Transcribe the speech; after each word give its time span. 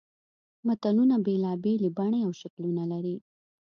متلونه 0.67 1.15
بېلابېلې 1.25 1.89
بڼې 1.97 2.19
او 2.27 2.31
شکلونه 2.41 2.83
لري 2.91 3.15